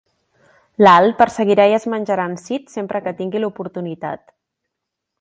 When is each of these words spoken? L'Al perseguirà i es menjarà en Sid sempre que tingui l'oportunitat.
L'Al 0.85 1.11
perseguirà 1.19 1.67
i 1.73 1.77
es 1.79 1.85
menjarà 1.95 2.27
en 2.31 2.35
Sid 2.47 2.75
sempre 2.79 3.05
que 3.09 3.17
tingui 3.23 3.45
l'oportunitat. 3.45 4.27